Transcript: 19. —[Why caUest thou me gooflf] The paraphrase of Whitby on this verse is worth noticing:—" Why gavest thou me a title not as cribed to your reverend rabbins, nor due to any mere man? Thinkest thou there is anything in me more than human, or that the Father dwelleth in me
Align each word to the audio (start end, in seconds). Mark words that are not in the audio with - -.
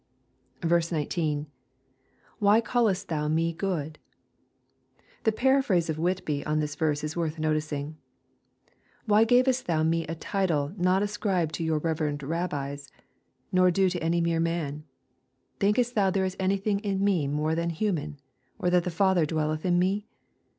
19. 0.63 1.45
—[Why 2.39 2.59
caUest 2.59 3.05
thou 3.05 3.27
me 3.27 3.53
gooflf] 3.53 3.97
The 5.25 5.31
paraphrase 5.31 5.91
of 5.91 5.99
Whitby 5.99 6.43
on 6.43 6.59
this 6.59 6.73
verse 6.73 7.03
is 7.03 7.15
worth 7.15 7.37
noticing:—" 7.37 7.97
Why 9.05 9.25
gavest 9.25 9.67
thou 9.67 9.83
me 9.83 10.07
a 10.07 10.15
title 10.15 10.73
not 10.75 11.03
as 11.03 11.17
cribed 11.17 11.53
to 11.53 11.63
your 11.63 11.77
reverend 11.77 12.23
rabbins, 12.23 12.89
nor 13.51 13.69
due 13.69 13.91
to 13.91 13.99
any 14.01 14.21
mere 14.21 14.39
man? 14.39 14.85
Thinkest 15.59 15.93
thou 15.93 16.09
there 16.09 16.25
is 16.25 16.35
anything 16.39 16.79
in 16.79 17.03
me 17.03 17.27
more 17.27 17.53
than 17.53 17.69
human, 17.69 18.19
or 18.57 18.71
that 18.71 18.85
the 18.85 18.89
Father 18.89 19.27
dwelleth 19.27 19.63
in 19.67 19.77
me 19.77 20.07